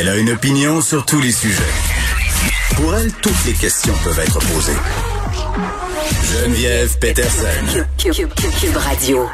Elle 0.00 0.08
a 0.08 0.16
une 0.16 0.30
opinion 0.30 0.80
sur 0.80 1.04
tous 1.04 1.20
les 1.20 1.32
sujets. 1.32 1.58
Pour 2.76 2.94
elle, 2.94 3.10
toutes 3.14 3.44
les 3.46 3.52
questions 3.52 3.92
peuvent 4.04 4.20
être 4.20 4.38
posées. 4.38 4.76
Geneviève 6.22 6.96
Peterson. 7.00 7.84
Cube, 7.98 8.76
Radio. 8.76 9.28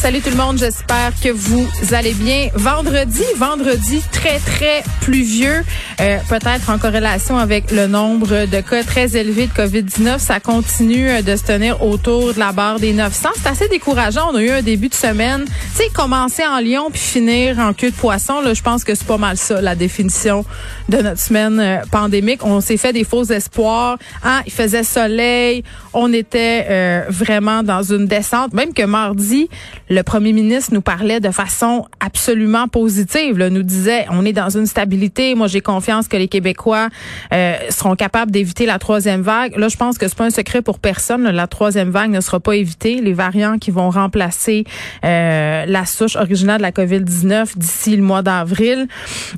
Salut 0.00 0.20
tout 0.20 0.30
le 0.30 0.36
monde, 0.36 0.58
j'espère 0.58 1.12
que 1.20 1.30
vous 1.30 1.68
allez 1.90 2.12
bien. 2.12 2.50
Vendredi, 2.54 3.24
vendredi 3.38 4.02
très 4.12 4.38
très 4.38 4.84
pluvieux, 5.04 5.62
euh, 6.00 6.18
peut-être 6.30 6.70
en 6.70 6.78
corrélation 6.78 7.36
avec 7.36 7.70
le 7.70 7.86
nombre 7.86 8.46
de 8.46 8.60
cas 8.62 8.82
très 8.82 9.18
élevés 9.18 9.46
de 9.46 9.52
Covid-19, 9.52 10.18
ça 10.18 10.40
continue 10.40 11.10
euh, 11.10 11.20
de 11.20 11.36
se 11.36 11.42
tenir 11.42 11.82
autour 11.82 12.32
de 12.32 12.38
la 12.38 12.52
barre 12.52 12.80
des 12.80 12.94
900. 12.94 13.28
C'est 13.36 13.48
assez 13.48 13.68
décourageant. 13.68 14.30
On 14.32 14.36
a 14.36 14.42
eu 14.42 14.50
un 14.50 14.62
début 14.62 14.88
de 14.88 14.94
semaine, 14.94 15.44
tu 15.44 15.52
sais, 15.74 15.90
commencer 15.94 16.42
en 16.46 16.58
Lyon 16.58 16.88
puis 16.90 17.02
finir 17.02 17.58
en 17.58 17.74
queue 17.74 17.90
de 17.90 17.94
poisson. 17.94 18.40
Là, 18.40 18.54
je 18.54 18.62
pense 18.62 18.82
que 18.82 18.94
c'est 18.94 19.06
pas 19.06 19.18
mal 19.18 19.36
ça 19.36 19.60
la 19.60 19.74
définition 19.74 20.46
de 20.88 20.96
notre 20.96 21.20
semaine 21.20 21.60
euh, 21.60 21.76
pandémique. 21.90 22.42
On 22.42 22.62
s'est 22.62 22.78
fait 22.78 22.94
des 22.94 23.04
faux 23.04 23.24
espoirs. 23.24 23.98
Ah, 24.22 24.40
il 24.46 24.52
faisait 24.52 24.84
soleil, 24.84 25.64
on 25.92 26.14
était 26.14 27.04
vraiment 27.10 27.62
dans 27.62 27.82
une 27.82 28.06
descente. 28.06 28.54
Même 28.54 28.72
que 28.72 28.82
mardi, 28.82 29.48
le 29.90 30.02
premier 30.02 30.32
ministre 30.32 30.72
nous 30.72 30.80
parlait 30.80 31.20
de 31.20 31.30
façon 31.30 31.86
absolument 32.00 32.68
positive. 32.68 33.36
Là, 33.38 33.50
nous 33.50 33.62
disait, 33.62 34.06
on 34.10 34.24
est 34.24 34.32
dans 34.32 34.48
une 34.48 34.66
stabilité. 34.66 34.93
Moi, 35.36 35.46
j'ai 35.46 35.60
confiance 35.60 36.08
que 36.08 36.16
les 36.16 36.28
Québécois 36.28 36.88
euh, 37.32 37.56
seront 37.70 37.96
capables 37.96 38.30
d'éviter 38.30 38.66
la 38.66 38.78
troisième 38.78 39.22
vague. 39.22 39.56
Là, 39.56 39.68
je 39.68 39.76
pense 39.76 39.98
que 39.98 40.08
c'est 40.08 40.16
pas 40.16 40.26
un 40.26 40.30
secret 40.30 40.62
pour 40.62 40.78
personne. 40.78 41.24
La 41.24 41.46
troisième 41.46 41.90
vague 41.90 42.10
ne 42.10 42.20
sera 42.20 42.40
pas 42.40 42.56
évitée. 42.56 43.00
Les 43.00 43.12
variants 43.12 43.58
qui 43.58 43.70
vont 43.70 43.90
remplacer 43.90 44.64
euh, 45.04 45.64
la 45.66 45.86
souche 45.86 46.16
originale 46.16 46.58
de 46.58 46.62
la 46.62 46.72
COVID-19 46.72 47.56
d'ici 47.56 47.96
le 47.96 48.02
mois 48.02 48.22
d'avril. 48.22 48.88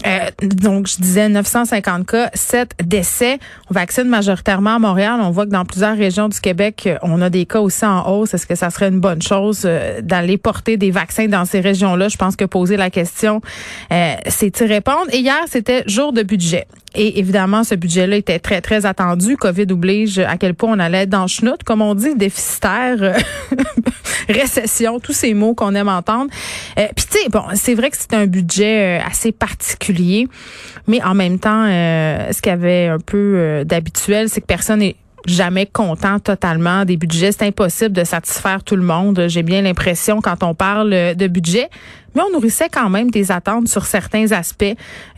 Euh, 0.06 0.18
donc, 0.42 0.88
je 0.88 0.96
disais 0.96 1.28
950 1.28 2.06
cas, 2.06 2.30
7 2.34 2.72
décès. 2.84 3.38
On 3.70 3.74
vaccine 3.74 4.04
majoritairement 4.04 4.76
à 4.76 4.78
Montréal. 4.78 5.20
On 5.22 5.30
voit 5.30 5.46
que 5.46 5.50
dans 5.50 5.64
plusieurs 5.64 5.96
régions 5.96 6.28
du 6.28 6.40
Québec, 6.40 6.88
on 7.02 7.20
a 7.22 7.30
des 7.30 7.46
cas 7.46 7.60
aussi 7.60 7.84
en 7.84 8.08
hausse. 8.08 8.34
Est-ce 8.34 8.46
que 8.46 8.54
ça 8.54 8.70
serait 8.70 8.88
une 8.88 9.00
bonne 9.00 9.22
chose 9.22 9.68
d'aller 10.00 10.38
porter 10.38 10.76
des 10.76 10.90
vaccins 10.90 11.26
dans 11.26 11.44
ces 11.44 11.60
régions-là? 11.60 12.08
Je 12.08 12.16
pense 12.16 12.36
que 12.36 12.44
poser 12.44 12.76
la 12.76 12.90
question, 12.90 13.40
euh, 13.92 14.14
c'est 14.28 14.60
y 14.60 14.64
répondre. 14.64 15.06
Et 15.12 15.18
hier, 15.18 15.40
c'était 15.46 15.84
jour 15.86 16.12
de 16.12 16.22
budget. 16.22 16.66
Et 16.94 17.18
évidemment, 17.18 17.62
ce 17.62 17.74
budget-là 17.74 18.16
était 18.16 18.38
très, 18.38 18.60
très 18.60 18.86
attendu. 18.86 19.36
COVID 19.36 19.66
oblige 19.70 20.18
à 20.18 20.36
quel 20.38 20.54
point 20.54 20.74
on 20.76 20.78
allait 20.78 21.06
dans 21.06 21.26
chenoute, 21.26 21.62
comme 21.62 21.82
on 21.82 21.94
dit, 21.94 22.14
déficitaire, 22.14 22.96
euh, 23.02 23.12
récession, 24.28 24.98
tous 24.98 25.12
ces 25.12 25.34
mots 25.34 25.54
qu'on 25.54 25.74
aime 25.74 25.88
entendre. 25.88 26.30
Euh, 26.78 26.86
Puis 26.96 27.06
tu 27.10 27.18
sais, 27.18 27.28
bon, 27.28 27.42
c'est 27.54 27.74
vrai 27.74 27.90
que 27.90 27.96
c'est 27.98 28.14
un 28.14 28.26
budget 28.26 28.98
euh, 28.98 29.06
assez 29.06 29.30
particulier, 29.30 30.26
mais 30.86 31.02
en 31.02 31.14
même 31.14 31.38
temps, 31.38 31.66
ce 31.66 32.40
qu'il 32.40 32.50
y 32.50 32.54
avait 32.54 32.88
un 32.88 32.98
peu 32.98 33.64
d'habituel, 33.66 34.28
c'est 34.28 34.40
que 34.40 34.46
personne 34.46 34.78
n'est 34.78 34.96
jamais 35.26 35.66
content 35.66 36.18
totalement 36.18 36.84
des 36.84 36.96
budgets. 36.96 37.32
C'est 37.32 37.46
impossible 37.46 37.92
de 37.92 38.04
satisfaire 38.04 38.62
tout 38.62 38.76
le 38.76 38.82
monde. 38.82 39.26
J'ai 39.28 39.42
bien 39.42 39.62
l'impression 39.62 40.20
quand 40.20 40.42
on 40.42 40.54
parle 40.54 40.90
de 40.90 41.26
budget. 41.26 41.68
Mais 42.16 42.22
on 42.22 42.32
nourrissait 42.32 42.70
quand 42.70 42.88
même 42.88 43.10
des 43.10 43.30
attentes 43.30 43.68
sur 43.68 43.84
certains 43.84 44.32
aspects. 44.32 44.64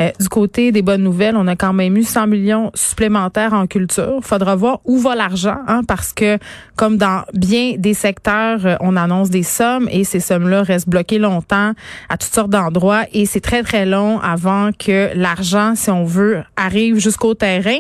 Euh, 0.01 0.11
du 0.19 0.29
côté 0.29 0.73
des 0.73 0.83
bonnes 0.83 1.05
nouvelles, 1.05 1.37
on 1.37 1.47
a 1.47 1.55
quand 1.55 1.73
même 1.73 1.97
eu 1.97 2.03
100 2.03 2.27
millions 2.27 2.73
supplémentaires 2.75 3.53
en 3.53 3.69
culture. 3.69 4.19
Faudra 4.23 4.57
voir 4.57 4.81
où 4.85 4.99
va 4.99 5.15
l'argent, 5.15 5.59
hein, 5.69 5.83
parce 5.87 6.13
que 6.13 6.39
comme 6.75 6.97
dans 6.97 7.23
bien 7.35 7.75
des 7.79 7.95
secteurs, 7.95 8.67
euh, 8.67 8.75
on 8.81 8.97
annonce 8.97 9.31
des 9.31 9.45
sommes 9.45 9.89
et 9.93 10.03
ces 10.03 10.19
sommes-là 10.19 10.65
restent 10.65 10.89
bloquées 10.89 11.21
longtemps 11.21 11.73
à 12.09 12.17
toutes 12.17 12.35
sortes 12.35 12.51
d'endroits 12.51 13.05
et 13.13 13.27
c'est 13.27 13.41
très 13.41 13.63
très 13.63 13.87
long 13.87 14.19
avant 14.19 14.71
que 14.77 15.11
l'argent, 15.15 15.75
si 15.77 15.91
on 15.91 16.05
veut, 16.05 16.43
arrive 16.57 16.99
jusqu'au 16.99 17.35
terrain. 17.35 17.79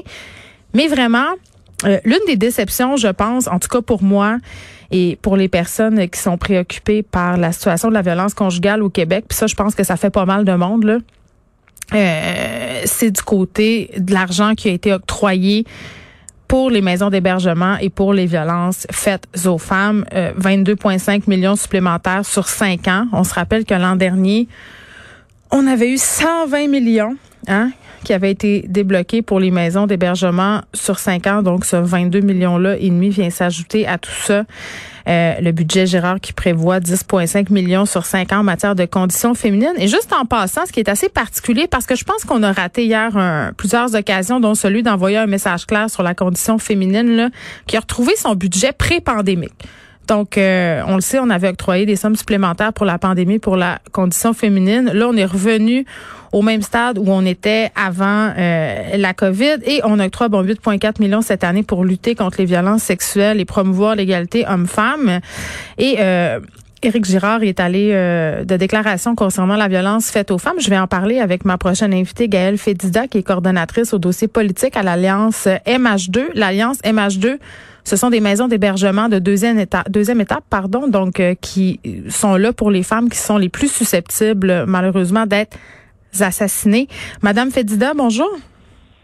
Mais 0.74 0.86
vraiment, 0.86 1.26
euh, 1.84 1.98
l'une 2.04 2.20
des 2.26 2.36
déceptions, 2.36 2.96
je 2.96 3.08
pense, 3.08 3.46
en 3.46 3.58
tout 3.58 3.68
cas 3.68 3.82
pour 3.82 4.02
moi 4.02 4.38
et 4.90 5.18
pour 5.22 5.36
les 5.36 5.48
personnes 5.48 6.08
qui 6.08 6.18
sont 6.18 6.38
préoccupées 6.38 7.02
par 7.02 7.36
la 7.36 7.52
situation 7.52 7.88
de 7.88 7.94
la 7.94 8.02
violence 8.02 8.34
conjugale 8.34 8.82
au 8.82 8.90
Québec, 8.90 9.26
puis 9.28 9.36
ça, 9.36 9.46
je 9.46 9.54
pense 9.54 9.74
que 9.74 9.84
ça 9.84 9.96
fait 9.96 10.10
pas 10.10 10.24
mal 10.24 10.44
de 10.44 10.52
monde, 10.52 10.84
là. 10.84 10.98
Euh, 11.94 12.82
c'est 12.84 13.10
du 13.10 13.22
côté 13.22 13.90
de 13.96 14.12
l'argent 14.12 14.54
qui 14.54 14.68
a 14.68 14.72
été 14.72 14.92
octroyé 14.92 15.64
pour 16.46 16.70
les 16.70 16.80
maisons 16.80 17.08
d'hébergement 17.08 17.76
et 17.76 17.88
pour 17.88 18.12
les 18.12 18.26
violences 18.26 18.86
faites 18.90 19.26
aux 19.46 19.58
femmes. 19.58 20.04
22,5 20.12 21.10
euh, 21.10 21.20
millions 21.26 21.56
supplémentaires 21.56 22.26
sur 22.26 22.48
cinq 22.48 22.88
ans. 22.88 23.06
On 23.12 23.24
se 23.24 23.32
rappelle 23.32 23.64
que 23.64 23.74
l'an 23.74 23.96
dernier, 23.96 24.48
on 25.50 25.66
avait 25.66 25.90
eu 25.90 25.98
120 25.98 26.68
millions 26.68 27.16
hein, 27.46 27.70
qui 28.04 28.12
avait 28.12 28.30
été 28.30 28.64
débloqué 28.68 29.22
pour 29.22 29.40
les 29.40 29.50
maisons 29.50 29.86
d'hébergement 29.86 30.62
sur 30.74 30.98
cinq 30.98 31.26
ans. 31.26 31.42
Donc, 31.42 31.64
ce 31.64 31.76
22 31.76 32.20
millions-là 32.20 32.76
et 32.78 32.88
demi 32.88 33.10
vient 33.10 33.30
s'ajouter 33.30 33.86
à 33.86 33.98
tout 33.98 34.10
ça. 34.10 34.44
Euh, 35.08 35.34
le 35.40 35.52
budget 35.52 35.86
Gérard 35.86 36.20
qui 36.20 36.32
prévoit 36.32 36.80
10,5 36.80 37.50
millions 37.50 37.86
sur 37.86 38.04
cinq 38.04 38.32
ans 38.32 38.40
en 38.40 38.42
matière 38.42 38.74
de 38.74 38.84
conditions 38.84 39.34
féminines. 39.34 39.72
Et 39.78 39.88
juste 39.88 40.12
en 40.12 40.26
passant, 40.26 40.66
ce 40.66 40.72
qui 40.72 40.80
est 40.80 40.88
assez 40.88 41.08
particulier, 41.08 41.66
parce 41.66 41.86
que 41.86 41.96
je 41.96 42.04
pense 42.04 42.24
qu'on 42.24 42.42
a 42.42 42.52
raté 42.52 42.84
hier 42.84 43.52
plusieurs 43.56 43.94
occasions, 43.94 44.38
dont 44.38 44.54
celui 44.54 44.82
d'envoyer 44.82 45.16
un 45.16 45.26
message 45.26 45.66
clair 45.66 45.88
sur 45.88 46.02
la 46.02 46.14
condition 46.14 46.58
féminine, 46.58 47.16
là, 47.16 47.30
qui 47.66 47.76
a 47.76 47.80
retrouvé 47.80 48.12
son 48.16 48.34
budget 48.34 48.72
pré-pandémique. 48.72 49.54
Donc, 50.08 50.38
euh, 50.38 50.82
on 50.86 50.94
le 50.94 51.02
sait, 51.02 51.18
on 51.20 51.28
avait 51.28 51.48
octroyé 51.48 51.84
des 51.84 51.94
sommes 51.94 52.16
supplémentaires 52.16 52.72
pour 52.72 52.86
la 52.86 52.98
pandémie, 52.98 53.38
pour 53.38 53.56
la 53.56 53.78
condition 53.92 54.32
féminine. 54.32 54.90
Là, 54.92 55.06
on 55.06 55.16
est 55.16 55.26
revenu 55.26 55.84
au 56.32 56.42
même 56.42 56.62
stade 56.62 56.98
où 56.98 57.04
on 57.06 57.24
était 57.24 57.70
avant 57.74 58.32
euh, 58.36 58.96
la 58.96 59.14
COVID 59.14 59.58
et 59.64 59.80
on 59.84 59.98
octroie 59.98 60.28
bon 60.28 60.42
8,4 60.42 61.00
millions 61.00 61.22
cette 61.22 61.44
année 61.44 61.62
pour 61.62 61.84
lutter 61.84 62.14
contre 62.14 62.38
les 62.38 62.44
violences 62.44 62.82
sexuelles 62.82 63.40
et 63.40 63.44
promouvoir 63.44 63.94
l'égalité 63.94 64.46
homme-femme. 64.48 65.20
Et 65.78 65.96
euh, 65.98 66.40
Éric 66.82 67.04
Girard 67.06 67.42
est 67.42 67.58
allé 67.58 67.90
de 67.90 68.56
déclaration 68.56 69.16
concernant 69.16 69.56
la 69.56 69.66
violence 69.66 70.12
faite 70.12 70.30
aux 70.30 70.38
femmes. 70.38 70.60
Je 70.60 70.70
vais 70.70 70.78
en 70.78 70.86
parler 70.86 71.18
avec 71.18 71.44
ma 71.44 71.58
prochaine 71.58 71.92
invitée, 71.92 72.28
Gaëlle 72.28 72.56
Fédida, 72.56 73.08
qui 73.08 73.18
est 73.18 73.22
coordonnatrice 73.24 73.92
au 73.94 73.98
dossier 73.98 74.28
politique 74.28 74.76
à 74.76 74.84
l'Alliance 74.84 75.48
MH2. 75.66 76.26
L'Alliance 76.34 76.78
MH2 76.84 77.38
ce 77.88 77.96
sont 77.96 78.10
des 78.10 78.20
maisons 78.20 78.48
d'hébergement 78.48 79.08
de 79.08 79.18
deuxième 79.18 79.58
étape, 79.58 79.90
deuxième 79.90 80.20
étape, 80.20 80.44
pardon, 80.50 80.88
donc 80.88 81.20
euh, 81.20 81.34
qui 81.40 81.80
sont 82.10 82.36
là 82.36 82.52
pour 82.52 82.70
les 82.70 82.82
femmes 82.82 83.08
qui 83.08 83.16
sont 83.16 83.38
les 83.38 83.48
plus 83.48 83.72
susceptibles, 83.72 84.66
malheureusement, 84.66 85.24
d'être 85.24 85.56
assassinées. 86.20 86.88
Madame 87.22 87.50
Fedida, 87.50 87.92
bonjour. 87.94 88.30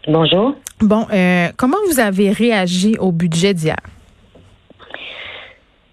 Bonjour. 0.07 0.55
Bon, 0.81 1.07
euh, 1.11 1.47
comment 1.57 1.77
vous 1.87 1.99
avez 1.99 2.31
réagi 2.31 2.97
au 2.99 3.11
budget 3.11 3.53
d'hier? 3.53 3.77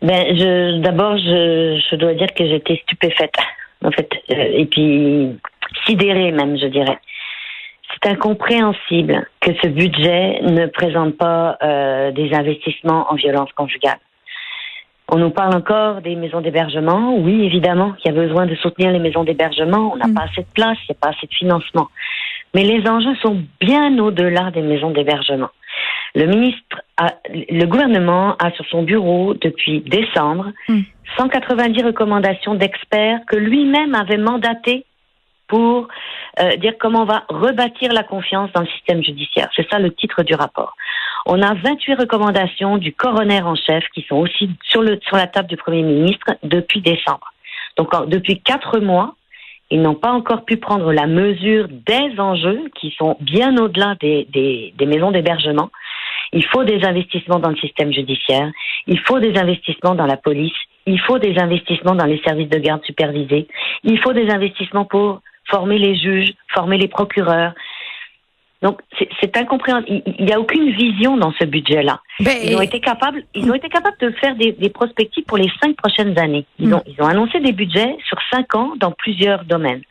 Ben, 0.03 0.37
je, 0.37 0.81
d'abord, 0.81 1.17
je, 1.17 1.81
je 1.91 1.97
dois 1.97 2.15
dire 2.15 2.35
que 2.35 2.47
j'étais 2.47 2.81
stupéfaite, 2.83 3.35
en 3.85 3.91
fait, 3.93 4.11
euh, 4.31 4.59
et 4.59 4.67
puis 4.67 5.39
sidérée 5.87 6.33
même, 6.33 6.59
je 6.59 6.67
dirais 6.67 6.99
c'est 8.03 8.11
incompréhensible 8.11 9.27
que 9.41 9.51
ce 9.63 9.69
budget 9.69 10.41
ne 10.43 10.67
présente 10.67 11.17
pas 11.17 11.59
euh, 11.63 12.11
des 12.13 12.33
investissements 12.35 13.07
en 13.11 13.15
violence 13.15 13.53
conjugale. 13.53 13.99
On 15.15 15.19
nous 15.19 15.29
parle 15.29 15.55
encore 15.55 16.01
des 16.01 16.17
maisons 16.17 16.41
d'hébergement. 16.41 17.15
Oui, 17.19 17.45
évidemment, 17.45 17.93
il 18.03 18.09
y 18.09 18.11
a 18.11 18.19
besoin 18.19 18.47
de 18.47 18.55
soutenir 18.55 18.91
les 18.93 18.99
maisons 18.99 19.25
d'hébergement. 19.25 19.93
On 19.93 19.97
n'a 19.97 20.07
mm. 20.07 20.15
pas 20.15 20.23
assez 20.23 20.41
de 20.41 20.53
place, 20.55 20.79
il 20.89 20.93
n'y 20.93 20.97
a 20.97 21.01
pas 21.03 21.11
assez 21.11 21.27
de 21.27 21.35
financement. 21.35 21.89
Mais 22.55 22.65
les 22.65 22.89
enjeux 22.89 23.15
sont 23.17 23.43
bien 23.61 23.99
au-delà 23.99 24.51
des 24.53 24.63
maisons 24.63 24.91
d'hébergement. 24.91 25.51
Le 26.15 26.25
ministre, 26.25 26.81
le 27.29 27.65
gouvernement 27.67 28.37
a 28.39 28.53
sur 28.53 28.65
son 28.71 28.85
bureau 28.85 29.35
depuis 29.35 29.81
décembre 29.81 30.51
190 31.19 31.83
mm. 31.83 31.87
recommandations 31.87 32.55
d'experts 32.55 33.21
que 33.27 33.37
lui-même 33.37 33.95
avait 33.95 34.17
mandatés 34.17 34.87
pour 35.47 35.89
euh, 36.41 36.57
dire 36.57 36.73
comment 36.81 37.03
on 37.03 37.05
va 37.05 37.25
rebâtir 37.29 37.93
la 37.93 38.03
confiance 38.03 38.51
dans 38.55 38.63
le 38.63 38.69
système 38.69 39.05
judiciaire. 39.05 39.51
C'est 39.55 39.69
ça 39.71 39.79
le 39.79 39.93
titre 39.93 40.23
du 40.23 40.35
rapport. 40.35 40.75
On 41.27 41.41
a 41.43 41.55
28 41.55 41.95
recommandations 41.95 42.79
du 42.79 42.93
coroner 42.93 43.43
en 43.43 43.55
chef 43.55 43.85
qui 43.95 44.03
sont 44.09 44.17
aussi 44.17 44.51
sur, 44.65 44.83
la 44.83 45.27
table 45.27 45.49
du 45.49 45.57
Premier 45.57 45.83
ministre 45.83 46.35
depuis 46.43 46.81
décembre. 46.81 47.33
Donc 47.77 47.91
depuis 48.09 48.41
quatre 48.41 48.81
mois, 48.81 49.15
ils 49.71 49.81
n'ont 49.81 49.95
pas 49.95 50.11
encore 50.11 50.45
pu 50.45 50.57
prendre 50.57 50.93
la 50.93 51.07
mesure 51.07 51.69
des 51.69 52.19
enjeux 52.19 52.71
qui 52.79 52.95
sont 52.99 53.17
bien 53.21 53.57
au-delà 53.57 53.95
des, 54.01 54.27
des 54.77 54.87
maisons 54.87 55.13
d'hébergement. 55.13 55.71
Il 56.33 56.45
faut 56.47 56.65
des 56.65 56.85
investissements 56.85 57.39
dans 57.39 57.51
le 57.51 57.57
système 57.57 57.93
judiciaire, 57.93 58.51
il 58.87 58.99
faut 59.01 59.21
des 59.21 59.39
investissements 59.39 59.95
dans 59.95 60.07
la 60.07 60.17
police, 60.17 60.57
il 60.87 60.99
faut 61.01 61.19
des 61.19 61.39
investissements 61.39 61.95
dans 61.95 62.07
les 62.07 62.21
services 62.23 62.49
de 62.49 62.59
garde 62.59 62.83
supervisés, 62.85 63.49
il 63.85 63.99
faut 64.01 64.13
des 64.13 64.31
investissements 64.31 64.87
pour 64.87 65.21
former 65.49 65.79
les 65.79 65.95
juges, 65.95 66.33
former 66.55 66.79
les 66.79 66.89
procureurs, 66.89 67.53
donc 68.63 68.81
c'est 69.21 69.37
incompréhensible. 69.37 70.03
Il 70.19 70.25
n'y 70.25 70.33
a 70.33 70.39
aucune 70.39 70.71
vision 70.71 71.17
dans 71.17 71.33
ce 71.33 71.45
budget-là. 71.45 72.01
Ben, 72.21 72.37
ils 72.45 72.57
ont 72.57 72.63
été 72.63 72.81
capables, 72.81 73.25
ils 73.35 73.51
ont 73.51 73.55
été 73.55 73.69
capables 73.69 73.97
de 74.01 74.11
faire 74.13 74.37
des, 74.37 74.53
des 74.53 74.71
prospectives 74.71 75.25
pour 75.25 75.37
les 75.37 75.51
cinq 75.61 75.77
prochaines 75.77 76.17
années. 76.19 76.47
Ils 76.61 76.69
hmm. 76.69 76.75
ont, 76.75 76.83
ils 76.87 77.03
ont 77.03 77.07
annoncé 77.07 77.41
des 77.41 77.53
budgets 77.53 77.97
sur 78.09 78.19
cinq 78.33 78.55
ans 78.55 78.75
dans 78.79 78.93
plusieurs 78.93 79.45
domaines. 79.45 79.83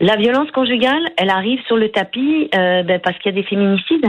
La 0.00 0.16
violence 0.16 0.50
conjugale, 0.50 1.04
elle 1.16 1.30
arrive 1.30 1.60
sur 1.66 1.76
le 1.76 1.90
tapis 1.90 2.48
euh, 2.54 2.82
ben, 2.82 2.98
parce 2.98 3.18
qu'il 3.18 3.34
y 3.34 3.38
a 3.38 3.40
des 3.40 3.46
féminicides. 3.46 4.06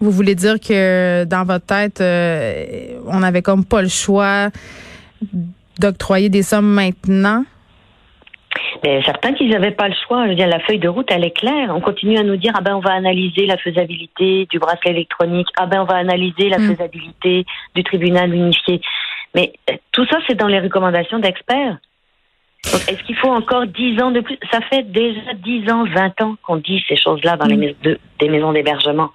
Vous 0.00 0.10
voulez 0.10 0.34
dire 0.34 0.60
que 0.60 1.24
dans 1.24 1.44
votre 1.44 1.66
tête, 1.66 2.00
euh, 2.00 3.00
on 3.06 3.20
n'avait 3.20 3.42
comme 3.42 3.64
pas 3.64 3.80
le 3.80 3.88
choix 3.88 4.50
d'octroyer 5.78 6.28
des 6.28 6.42
sommes 6.42 6.72
maintenant? 6.72 7.44
Certains 9.04 9.32
qu'ils 9.32 9.50
n'avaient 9.50 9.70
pas 9.70 9.88
le 9.88 9.94
choix. 10.06 10.24
Je 10.24 10.30
veux 10.30 10.34
dire, 10.34 10.46
la 10.46 10.60
feuille 10.60 10.78
de 10.78 10.88
route, 10.88 11.10
elle 11.10 11.24
est 11.24 11.36
claire. 11.36 11.74
On 11.74 11.80
continue 11.80 12.18
à 12.18 12.22
nous 12.22 12.36
dire, 12.36 12.52
ah 12.56 12.60
ben, 12.60 12.76
on 12.76 12.80
va 12.80 12.92
analyser 12.92 13.46
la 13.46 13.56
faisabilité 13.56 14.46
du 14.50 14.58
bracelet 14.58 14.90
électronique. 14.90 15.48
Ah 15.56 15.66
ben, 15.66 15.82
on 15.82 15.84
va 15.84 15.96
analyser 15.96 16.48
la 16.48 16.58
hmm. 16.58 16.74
faisabilité 16.74 17.46
du 17.74 17.82
tribunal 17.82 18.34
unifié. 18.34 18.80
Mais 19.34 19.52
euh, 19.70 19.74
tout 19.92 20.06
ça, 20.06 20.18
c'est 20.26 20.34
dans 20.34 20.48
les 20.48 20.60
recommandations 20.60 21.18
d'experts. 21.18 21.78
Donc, 22.72 22.80
est-ce 22.88 23.02
qu'il 23.04 23.16
faut 23.16 23.30
encore 23.30 23.66
dix 23.66 24.00
ans 24.00 24.10
de 24.10 24.20
plus? 24.20 24.38
Ça 24.50 24.60
fait 24.60 24.82
déjà 24.82 25.34
dix 25.34 25.70
ans, 25.70 25.84
vingt 25.84 26.18
ans 26.22 26.36
qu'on 26.42 26.56
dit 26.56 26.82
ces 26.88 26.96
choses-là 26.96 27.36
dans 27.36 27.46
les 27.46 27.56
hmm. 27.56 27.60
maisons 27.60 27.98
des 28.20 28.28
maisons 28.28 28.52
d'hébergement. 28.52 29.10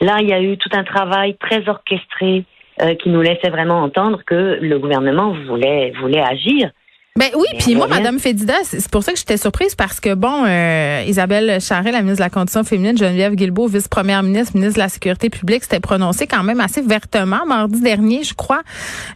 Là, 0.00 0.18
il 0.20 0.28
y 0.28 0.32
a 0.32 0.40
eu 0.40 0.56
tout 0.58 0.70
un 0.72 0.84
travail 0.84 1.36
très 1.36 1.68
orchestré 1.68 2.44
euh, 2.82 2.94
qui 2.96 3.08
nous 3.08 3.20
laissait 3.20 3.50
vraiment 3.50 3.82
entendre 3.82 4.22
que 4.26 4.58
le 4.60 4.78
gouvernement 4.78 5.34
voulait 5.46 5.92
voulait 6.00 6.22
agir. 6.22 6.70
Ben 7.16 7.30
oui, 7.36 7.46
puis 7.60 7.76
moi, 7.76 7.86
Madame 7.86 8.18
Fédida, 8.18 8.54
c'est 8.64 8.88
pour 8.88 9.04
ça 9.04 9.12
que 9.12 9.18
j'étais 9.18 9.36
surprise 9.36 9.76
parce 9.76 10.00
que 10.00 10.14
bon, 10.14 10.46
euh, 10.48 11.04
Isabelle 11.06 11.60
Charret, 11.60 11.92
la 11.92 12.00
ministre 12.00 12.18
de 12.18 12.24
la 12.24 12.28
Condition 12.28 12.64
féminine, 12.64 12.98
Geneviève 12.98 13.36
Guilbeault, 13.36 13.68
vice-première 13.68 14.24
ministre, 14.24 14.56
ministre 14.56 14.74
de 14.74 14.80
la 14.80 14.88
Sécurité 14.88 15.30
publique, 15.30 15.62
s'était 15.62 15.78
prononcée 15.78 16.26
quand 16.26 16.42
même 16.42 16.58
assez 16.58 16.82
vertement 16.82 17.46
mardi 17.46 17.80
dernier, 17.80 18.24
je 18.24 18.34
crois. 18.34 18.62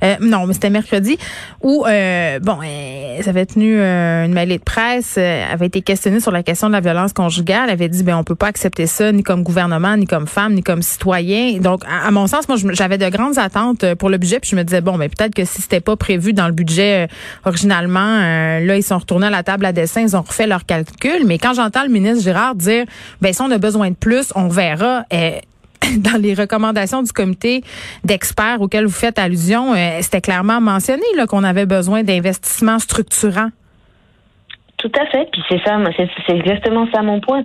Euh, 0.04 0.14
non, 0.20 0.46
mais 0.46 0.54
c'était 0.54 0.70
mercredi 0.70 1.18
où 1.60 1.86
euh, 1.88 2.38
bon, 2.38 2.60
ça 3.20 3.30
avait 3.30 3.46
tenu 3.46 3.80
une 3.80 4.32
mêlée 4.32 4.58
de 4.58 4.62
presse, 4.62 5.18
avait 5.18 5.66
été 5.66 5.82
questionnée 5.82 6.20
sur 6.20 6.30
la 6.30 6.44
question 6.44 6.68
de 6.68 6.74
la 6.74 6.80
violence 6.80 7.12
conjugale, 7.12 7.64
elle 7.64 7.70
avait 7.70 7.88
dit 7.88 8.04
ben 8.04 8.16
on 8.16 8.22
peut 8.22 8.36
pas 8.36 8.46
accepter 8.46 8.86
ça 8.86 9.10
ni 9.10 9.24
comme 9.24 9.42
gouvernement, 9.42 9.96
ni 9.96 10.06
comme 10.06 10.28
femme, 10.28 10.54
ni 10.54 10.62
comme 10.62 10.82
citoyen. 10.82 11.58
Donc 11.58 11.82
à, 11.84 12.12
mon 12.12 12.28
sens, 12.28 12.46
moi 12.46 12.58
j'avais 12.74 12.96
de 12.96 13.08
grandes 13.08 13.38
attentes 13.38 13.94
pour 13.94 14.08
le 14.08 14.18
budget, 14.18 14.38
puis 14.38 14.50
je 14.50 14.54
me 14.54 14.62
disais 14.62 14.82
bon, 14.82 14.96
ben 14.96 15.10
peut-être 15.10 15.34
que 15.34 15.44
si 15.44 15.62
c'était 15.62 15.80
pas 15.80 15.96
prévu 15.96 16.32
dans 16.32 16.46
le 16.46 16.52
budget 16.52 17.08
original 17.44 17.87
euh, 17.96 18.60
là, 18.60 18.76
ils 18.76 18.82
sont 18.82 18.98
retournés 18.98 19.26
à 19.28 19.30
la 19.30 19.42
table 19.42 19.64
à 19.64 19.72
dessin, 19.72 20.02
ils 20.02 20.16
ont 20.16 20.22
refait 20.22 20.46
leurs 20.46 20.66
calculs. 20.66 21.24
Mais 21.26 21.38
quand 21.38 21.54
j'entends 21.54 21.82
le 21.82 21.90
ministre 21.90 22.22
Girard 22.22 22.54
dire, 22.54 22.84
ben 23.20 23.32
si 23.32 23.40
on 23.42 23.50
a 23.50 23.58
besoin 23.58 23.90
de 23.90 23.96
plus, 23.96 24.32
on 24.34 24.48
verra. 24.48 25.04
Euh, 25.12 25.38
dans 25.98 26.20
les 26.20 26.34
recommandations 26.34 27.02
du 27.02 27.12
comité 27.12 27.62
d'experts 28.04 28.60
auxquels 28.60 28.86
vous 28.86 28.90
faites 28.90 29.18
allusion, 29.18 29.74
euh, 29.74 29.98
c'était 30.00 30.20
clairement 30.20 30.60
mentionné 30.60 31.02
qu'on 31.28 31.44
avait 31.44 31.66
besoin 31.66 32.02
d'investissements 32.02 32.78
structurants. 32.78 33.50
Tout 34.78 34.92
à 35.00 35.06
fait. 35.06 35.28
Puis 35.32 35.42
c'est 35.48 35.60
ça, 35.64 35.78
c'est 36.26 36.36
exactement 36.36 36.88
ça 36.92 37.02
mon 37.02 37.20
point. 37.20 37.44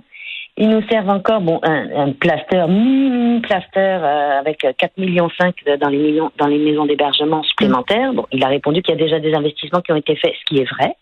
Ils 0.56 0.68
nous 0.68 0.82
servent 0.88 1.08
encore 1.08 1.40
bon 1.40 1.58
un, 1.64 1.88
un 1.96 2.12
plaster, 2.12 2.66
mini 2.68 3.40
plaster 3.40 3.98
euh, 4.02 4.38
avec 4.38 4.64
4 4.78 4.98
millions 4.98 5.28
5 5.40 5.54
dans 5.80 5.88
les 5.88 5.98
millions 5.98 6.30
dans 6.38 6.46
les 6.46 6.58
maisons 6.58 6.86
d'hébergement 6.86 7.42
supplémentaires. 7.42 8.12
Bon, 8.12 8.26
il 8.30 8.44
a 8.44 8.48
répondu 8.48 8.80
qu'il 8.80 8.94
y 8.94 8.98
a 8.98 9.00
déjà 9.02 9.18
des 9.18 9.34
investissements 9.34 9.80
qui 9.80 9.90
ont 9.90 9.96
été 9.96 10.14
faits, 10.14 10.32
ce 10.38 10.44
qui 10.44 10.60
est 10.60 10.70
vrai. 10.70 10.96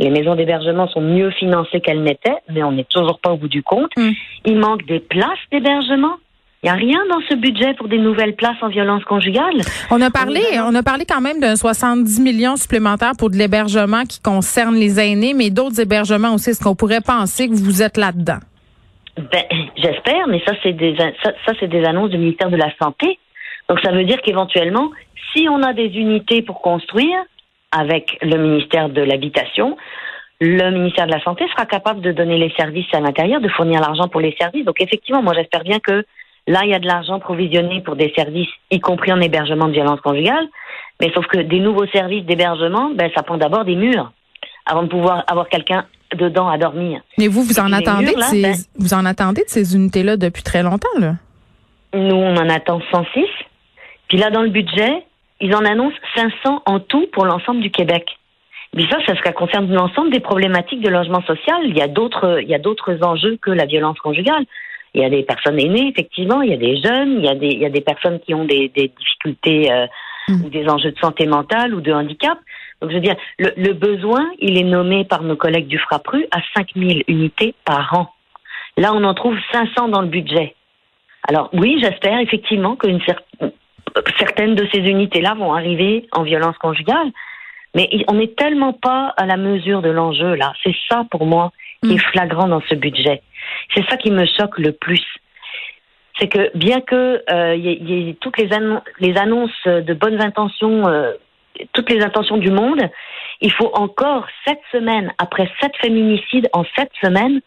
Les 0.00 0.10
maisons 0.10 0.34
d'hébergement 0.34 0.88
sont 0.88 1.02
mieux 1.02 1.30
financées 1.30 1.80
qu'elles 1.80 2.02
n'étaient, 2.02 2.38
mais 2.48 2.64
on 2.64 2.72
n'est 2.72 2.86
toujours 2.88 3.20
pas 3.20 3.30
au 3.30 3.36
bout 3.36 3.48
du 3.48 3.62
compte. 3.62 3.92
Mm. 3.96 4.10
Il 4.46 4.58
manque 4.58 4.84
des 4.86 4.98
places 4.98 5.38
d'hébergement. 5.52 6.14
Il 6.62 6.66
n'y 6.66 6.70
a 6.70 6.74
rien 6.74 6.98
dans 7.10 7.20
ce 7.28 7.36
budget 7.36 7.74
pour 7.74 7.86
des 7.86 7.98
nouvelles 7.98 8.34
places 8.34 8.56
en 8.60 8.68
violence 8.68 9.04
conjugale. 9.04 9.60
On 9.90 10.00
a 10.00 10.10
parlé, 10.10 10.40
on 10.62 10.74
a 10.74 10.82
parlé 10.82 11.04
quand 11.06 11.20
même 11.20 11.38
d'un 11.38 11.54
70 11.54 12.20
millions 12.20 12.56
supplémentaires 12.56 13.12
pour 13.16 13.30
de 13.30 13.36
l'hébergement 13.36 14.02
qui 14.04 14.20
concerne 14.20 14.74
les 14.74 14.98
aînés, 14.98 15.32
mais 15.32 15.50
d'autres 15.50 15.80
hébergements 15.80 16.34
aussi. 16.34 16.50
Est-ce 16.50 16.62
qu'on 16.62 16.74
pourrait 16.74 17.00
penser 17.00 17.48
que 17.48 17.54
vous 17.54 17.82
êtes 17.82 17.96
là-dedans? 17.96 18.40
Ben, 19.16 19.44
j'espère, 19.76 20.28
mais 20.28 20.42
ça 20.46 20.52
c'est 20.62 20.72
des 20.72 20.96
ça, 20.96 21.52
c'est 21.58 21.68
des 21.68 21.84
annonces 21.84 22.10
du 22.10 22.18
ministère 22.18 22.50
de 22.50 22.56
la 22.56 22.70
santé. 22.80 23.18
Donc 23.68 23.80
ça 23.80 23.92
veut 23.92 24.04
dire 24.04 24.20
qu'éventuellement, 24.22 24.90
si 25.32 25.48
on 25.48 25.62
a 25.62 25.72
des 25.72 25.88
unités 25.88 26.42
pour 26.42 26.60
construire 26.60 27.18
avec 27.72 28.18
le 28.22 28.36
ministère 28.36 28.88
de 28.88 29.02
l'habitation, 29.02 29.76
le 30.40 30.70
ministère 30.70 31.06
de 31.06 31.12
la 31.12 31.22
santé 31.22 31.46
sera 31.48 31.66
capable 31.66 32.00
de 32.00 32.12
donner 32.12 32.38
les 32.38 32.50
services 32.56 32.86
à 32.92 33.00
l'intérieur, 33.00 33.40
de 33.40 33.48
fournir 33.48 33.80
l'argent 33.80 34.08
pour 34.08 34.20
les 34.20 34.34
services. 34.40 34.64
Donc 34.64 34.80
effectivement, 34.80 35.22
moi 35.22 35.34
j'espère 35.34 35.64
bien 35.64 35.80
que 35.80 36.04
là 36.46 36.60
il 36.64 36.70
y 36.70 36.74
a 36.74 36.78
de 36.78 36.86
l'argent 36.86 37.18
provisionné 37.18 37.80
pour 37.82 37.96
des 37.96 38.12
services, 38.16 38.48
y 38.70 38.80
compris 38.80 39.12
en 39.12 39.20
hébergement 39.20 39.66
de 39.66 39.72
violence 39.72 40.00
conjugale. 40.00 40.48
Mais 41.00 41.10
sauf 41.14 41.26
que 41.26 41.38
des 41.38 41.60
nouveaux 41.60 41.86
services 41.88 42.24
d'hébergement, 42.24 42.90
ben 42.94 43.10
ça 43.14 43.22
prend 43.22 43.38
d'abord 43.38 43.64
des 43.64 43.76
murs 43.76 44.12
avant 44.66 44.82
de 44.82 44.88
pouvoir 44.88 45.24
avoir 45.26 45.48
quelqu'un 45.48 45.84
dedans 46.16 46.48
à 46.48 46.58
dormir. 46.58 47.00
Mais 47.18 47.28
vous, 47.28 47.42
vous 47.42 47.58
en 47.58 47.72
attendez 47.72 48.14
de 48.14 48.20
ces, 48.22 48.42
ben, 48.42 48.54
vous 48.76 48.94
en 48.94 49.04
attendez 49.04 49.42
de 49.42 49.48
ces 49.48 49.74
unités-là 49.74 50.16
depuis 50.16 50.42
très 50.42 50.62
longtemps, 50.62 50.98
là? 50.98 51.14
Nous, 51.92 52.14
on 52.14 52.36
en 52.36 52.48
attend 52.48 52.80
106. 52.92 53.24
Puis 54.08 54.18
là, 54.18 54.30
dans 54.30 54.42
le 54.42 54.50
budget, 54.50 55.04
ils 55.40 55.54
en 55.54 55.64
annoncent 55.64 55.96
500 56.14 56.62
en 56.66 56.80
tout 56.80 57.06
pour 57.12 57.24
l'ensemble 57.24 57.60
du 57.60 57.70
Québec. 57.70 58.06
Mais 58.74 58.88
ça, 58.88 58.98
ça, 59.06 59.14
ça 59.24 59.32
concerne 59.32 59.72
l'ensemble 59.72 60.10
des 60.10 60.20
problématiques 60.20 60.80
de 60.80 60.88
logement 60.88 61.22
social. 61.22 61.58
Il 61.64 61.76
y 61.76 61.82
a 61.82 61.88
d'autres, 61.88 62.40
il 62.42 62.48
y 62.48 62.54
a 62.54 62.58
d'autres 62.58 62.98
enjeux 63.02 63.36
que 63.42 63.50
la 63.50 63.66
violence 63.66 63.98
conjugale. 63.98 64.44
Il 64.94 65.02
y 65.02 65.04
a 65.04 65.10
des 65.10 65.22
personnes 65.22 65.58
aînées, 65.58 65.88
effectivement. 65.88 66.42
Il 66.42 66.50
y 66.50 66.54
a 66.54 66.56
des 66.56 66.76
jeunes. 66.80 67.18
Il 67.18 67.24
y 67.24 67.28
a 67.28 67.34
des, 67.34 67.48
il 67.48 67.58
y 67.58 67.66
a 67.66 67.70
des 67.70 67.80
personnes 67.80 68.20
qui 68.20 68.34
ont 68.34 68.44
des, 68.44 68.68
des 68.68 68.88
difficultés 68.88 69.72
euh, 69.72 69.86
mmh. 70.28 70.44
ou 70.44 70.50
des 70.50 70.68
enjeux 70.68 70.92
de 70.92 70.98
santé 70.98 71.26
mentale 71.26 71.74
ou 71.74 71.80
de 71.80 71.92
handicap. 71.92 72.38
Donc, 72.80 72.90
je 72.90 72.96
veux 72.96 73.02
dire, 73.02 73.16
le, 73.38 73.72
besoin, 73.72 74.30
il 74.38 74.58
est 74.58 74.64
nommé 74.64 75.04
par 75.04 75.22
nos 75.22 75.36
collègues 75.36 75.66
du 75.66 75.78
FRAPRU 75.78 76.26
à 76.30 76.40
5000 76.56 77.04
unités 77.08 77.54
par 77.64 77.92
an. 77.94 78.10
Là, 78.76 78.92
on 78.94 79.04
en 79.04 79.14
trouve 79.14 79.36
500 79.52 79.88
dans 79.88 80.00
le 80.00 80.08
budget. 80.08 80.54
Alors, 81.28 81.50
oui, 81.52 81.78
j'espère 81.80 82.18
effectivement 82.20 82.76
qu'une 82.76 83.00
certaine 84.18 84.54
de 84.54 84.66
ces 84.72 84.80
unités-là 84.80 85.34
vont 85.34 85.52
arriver 85.52 86.08
en 86.12 86.22
violence 86.22 86.56
conjugale. 86.58 87.10
Mais 87.74 87.88
on 88.08 88.14
n'est 88.14 88.34
tellement 88.34 88.72
pas 88.72 89.14
à 89.16 89.26
la 89.26 89.36
mesure 89.36 89.82
de 89.82 89.90
l'enjeu, 89.90 90.34
là. 90.34 90.54
C'est 90.64 90.74
ça, 90.88 91.04
pour 91.10 91.26
moi, 91.26 91.52
qui 91.82 91.92
est 91.92 91.96
mm. 91.96 92.10
flagrant 92.12 92.48
dans 92.48 92.62
ce 92.68 92.74
budget. 92.74 93.22
C'est 93.74 93.84
ça 93.88 93.96
qui 93.96 94.10
me 94.10 94.24
choque 94.26 94.58
le 94.58 94.72
plus. 94.72 95.04
C'est 96.18 96.28
que 96.28 96.56
bien 96.56 96.80
que 96.80 97.22
euh, 97.30 97.56
y, 97.56 98.10
ait 98.10 98.16
toutes 98.20 98.38
les, 98.38 98.50
les, 98.98 99.16
annonces 99.16 99.66
de 99.66 99.94
bonnes 99.94 100.20
intentions 100.20 100.86
euh, 100.88 101.12
toutes 101.72 101.90
les 101.90 102.02
intentions 102.02 102.36
du 102.36 102.50
monde. 102.50 102.80
Il 103.40 103.52
faut 103.52 103.70
encore 103.74 104.26
sept 104.46 104.60
semaines, 104.72 105.12
après 105.18 105.50
sept 105.60 105.76
féminicides 105.76 106.48
en 106.52 106.64
sept 106.76 106.90
semaines, 107.02 107.40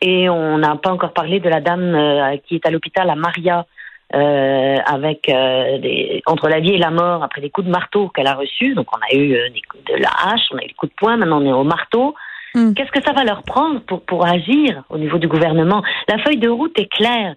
et 0.00 0.28
on 0.28 0.58
n'a 0.58 0.76
pas 0.76 0.90
encore 0.90 1.12
parlé 1.12 1.40
de 1.40 1.48
la 1.48 1.60
dame 1.60 1.94
euh, 1.94 2.36
qui 2.46 2.56
est 2.56 2.66
à 2.66 2.70
l'hôpital 2.70 3.08
à 3.08 3.14
Maria, 3.14 3.66
euh, 4.14 4.76
avec 4.84 5.28
euh, 5.28 5.78
des, 5.78 6.22
entre 6.26 6.48
la 6.48 6.60
vie 6.60 6.74
et 6.74 6.78
la 6.78 6.90
mort 6.90 7.22
après 7.22 7.40
des 7.40 7.50
coups 7.50 7.66
de 7.66 7.72
marteau 7.72 8.08
qu'elle 8.08 8.26
a 8.26 8.34
reçus. 8.34 8.74
Donc 8.74 8.88
on 8.94 9.00
a 9.00 9.18
eu 9.18 9.28
des 9.50 9.62
coups 9.62 9.84
de 9.84 9.94
la 9.94 10.10
hache, 10.24 10.48
on 10.52 10.58
a 10.58 10.64
eu 10.64 10.68
des 10.68 10.74
coups 10.74 10.92
de 10.92 10.96
poing, 10.96 11.16
maintenant 11.16 11.40
on 11.40 11.46
est 11.46 11.52
au 11.52 11.64
marteau. 11.64 12.14
Hmm. 12.54 12.74
Qu'est-ce 12.74 12.90
que 12.90 13.02
ça 13.02 13.12
va 13.12 13.24
leur 13.24 13.42
prendre 13.42 13.80
pour, 13.80 14.02
pour 14.02 14.26
agir 14.26 14.82
au 14.90 14.98
niveau 14.98 15.18
du 15.18 15.28
gouvernement? 15.28 15.82
La 16.08 16.18
feuille 16.18 16.36
de 16.36 16.50
route 16.50 16.78
est 16.78 16.92
claire. 16.92 17.34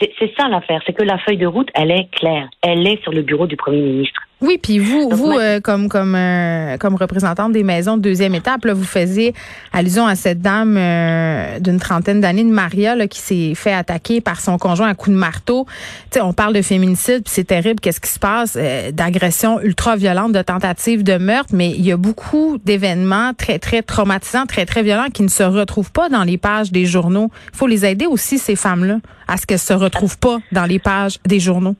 C'est 0.00 0.34
ça 0.36 0.48
l'affaire, 0.48 0.80
c'est 0.86 0.92
que 0.92 1.04
la 1.04 1.18
feuille 1.18 1.36
de 1.36 1.46
route, 1.46 1.68
elle 1.74 1.92
est 1.92 2.08
claire. 2.10 2.48
Elle 2.62 2.84
est 2.86 3.00
sur 3.02 3.12
le 3.12 3.22
bureau 3.22 3.46
du 3.46 3.56
Premier 3.56 3.80
ministre. 3.80 4.22
Oui, 4.44 4.58
puis 4.58 4.78
vous, 4.78 5.08
vous 5.10 5.32
euh, 5.32 5.58
comme 5.60 5.88
comme 5.88 6.14
euh, 6.14 6.76
comme 6.76 6.96
représentante 6.96 7.52
des 7.52 7.62
maisons 7.62 7.96
de 7.96 8.02
deuxième 8.02 8.34
étape, 8.34 8.66
là, 8.66 8.74
vous 8.74 8.84
faisiez 8.84 9.32
allusion 9.72 10.06
à 10.06 10.16
cette 10.16 10.42
dame 10.42 10.76
euh, 10.76 11.58
d'une 11.60 11.80
trentaine 11.80 12.20
d'années, 12.20 12.44
de 12.44 12.50
Maria, 12.50 12.94
là, 12.94 13.08
qui 13.08 13.20
s'est 13.20 13.54
fait 13.54 13.72
attaquer 13.72 14.20
par 14.20 14.40
son 14.40 14.58
conjoint 14.58 14.88
à 14.88 14.94
coup 14.94 15.08
de 15.08 15.16
marteau. 15.16 15.66
Tu 16.10 16.18
sais, 16.18 16.20
on 16.20 16.34
parle 16.34 16.52
de 16.52 16.60
féminicide, 16.60 17.22
puis 17.24 17.32
c'est 17.34 17.44
terrible, 17.44 17.80
qu'est-ce 17.80 18.00
qui 18.00 18.10
se 18.10 18.18
passe, 18.18 18.58
d'agression 18.92 19.60
ultra 19.62 19.96
violente, 19.96 20.32
de 20.32 20.42
tentative 20.42 21.02
de 21.02 21.16
meurtre, 21.16 21.54
mais 21.54 21.70
il 21.70 21.84
y 21.84 21.92
a 21.92 21.96
beaucoup 21.96 22.58
d'événements 22.62 23.32
très 23.32 23.58
très 23.58 23.80
traumatisants, 23.80 24.44
très 24.44 24.66
très 24.66 24.82
violents 24.82 25.08
qui 25.12 25.22
ne 25.22 25.28
se 25.28 25.42
retrouvent 25.42 25.92
pas 25.92 26.10
dans 26.10 26.22
les 26.22 26.36
pages 26.36 26.70
des 26.70 26.84
journaux. 26.84 27.30
Il 27.54 27.56
faut 27.56 27.66
les 27.66 27.86
aider 27.86 28.06
aussi 28.06 28.38
ces 28.38 28.56
femmes-là 28.56 28.98
à 29.26 29.38
ce 29.38 29.46
qu'elles 29.46 29.58
se 29.58 29.72
retrouvent 29.72 30.18
pas 30.18 30.38
dans 30.52 30.66
les 30.66 30.78
pages 30.78 31.18
des 31.24 31.40
journaux. 31.40 31.76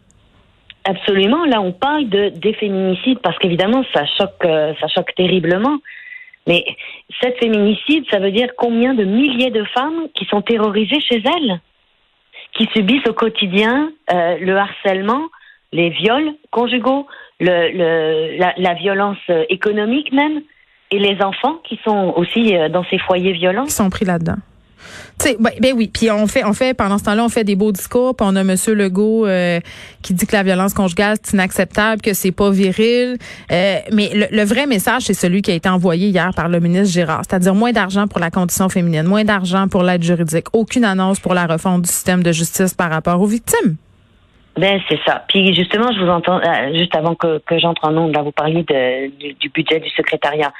Absolument. 0.84 1.44
Là, 1.46 1.60
on 1.60 1.72
parle 1.72 2.08
de 2.08 2.28
des 2.28 2.52
féminicides 2.54 3.18
parce 3.20 3.38
qu'évidemment, 3.38 3.84
ça 3.94 4.04
choque, 4.18 4.44
euh, 4.44 4.74
ça 4.80 4.88
choque 4.88 5.14
terriblement. 5.14 5.78
Mais 6.46 6.64
cette 7.22 7.38
féminicide, 7.38 8.04
ça 8.10 8.18
veut 8.18 8.30
dire 8.30 8.48
combien 8.56 8.92
de 8.94 9.04
milliers 9.04 9.50
de 9.50 9.64
femmes 9.74 10.08
qui 10.14 10.26
sont 10.26 10.42
terrorisées 10.42 11.00
chez 11.00 11.22
elles, 11.24 11.60
qui 12.52 12.68
subissent 12.74 13.08
au 13.08 13.14
quotidien 13.14 13.90
euh, 14.12 14.36
le 14.38 14.56
harcèlement, 14.56 15.22
les 15.72 15.88
viols 15.88 16.34
conjugaux, 16.50 17.06
le, 17.40 17.72
le, 17.72 18.38
la, 18.38 18.52
la, 18.58 18.74
violence 18.74 19.18
économique 19.48 20.12
même, 20.12 20.42
et 20.90 20.98
les 20.98 21.22
enfants 21.22 21.60
qui 21.64 21.78
sont 21.84 22.12
aussi 22.16 22.56
euh, 22.56 22.68
dans 22.68 22.84
ces 22.84 22.98
foyers 22.98 23.32
violents. 23.32 23.64
Qui 23.64 23.72
sont 23.72 23.90
pris 23.90 24.04
là-dedans. 24.04 24.36
Ben, 25.40 25.52
ben, 25.60 25.72
oui, 25.74 25.90
puis 25.92 26.10
on 26.10 26.26
fait, 26.26 26.44
on 26.44 26.52
fait 26.52 26.74
pendant 26.74 26.98
ce 26.98 27.04
temps-là, 27.04 27.24
on 27.24 27.28
fait 27.28 27.44
des 27.44 27.56
beaux 27.56 27.72
discours, 27.72 28.14
puis 28.14 28.26
on 28.28 28.36
a 28.36 28.44
Monsieur 28.44 28.74
Legault 28.74 29.26
euh, 29.26 29.60
qui 30.02 30.12
dit 30.12 30.26
que 30.26 30.36
la 30.36 30.42
violence 30.42 30.74
conjugale 30.74 31.16
c'est 31.22 31.34
inacceptable, 31.34 32.02
que 32.02 32.12
c'est 32.12 32.32
pas 32.32 32.50
viril. 32.50 33.16
Euh, 33.50 33.76
mais 33.92 34.10
le, 34.30 34.44
vrai 34.44 34.66
message, 34.66 35.02
c'est 35.02 35.14
celui 35.14 35.40
qui 35.40 35.50
a 35.50 35.54
été 35.54 35.68
envoyé 35.68 36.08
hier 36.08 36.30
par 36.36 36.48
le 36.48 36.60
ministre 36.60 36.92
Girard, 36.92 37.22
c'est-à-dire 37.28 37.54
moins 37.54 37.72
d'argent 37.72 38.06
pour 38.06 38.20
la 38.20 38.30
condition 38.30 38.68
féminine, 38.68 39.04
moins 39.04 39.24
d'argent 39.24 39.66
pour 39.68 39.82
l'aide 39.82 40.02
juridique, 40.02 40.46
aucune 40.52 40.84
annonce 40.84 41.20
pour 41.20 41.32
la 41.32 41.46
refonte 41.46 41.82
du 41.82 41.88
système 41.88 42.22
de 42.22 42.32
justice 42.32 42.74
par 42.74 42.90
rapport 42.90 43.20
aux 43.20 43.26
victimes. 43.26 43.76
Ben 44.58 44.78
c'est 44.88 45.00
ça. 45.06 45.24
Puis 45.28 45.54
justement, 45.54 45.90
je 45.92 46.00
vous 46.00 46.10
entends 46.10 46.38
euh, 46.38 46.74
juste 46.74 46.94
avant 46.94 47.14
que, 47.14 47.40
j'entre 47.58 47.86
en 47.86 47.92
nombre, 47.92 48.12
là 48.12 48.22
vous 48.22 48.32
parliez 48.32 48.62
du, 48.62 49.34
du 49.34 49.48
budget 49.48 49.80
du 49.80 49.88
secrétariat. 49.90 50.52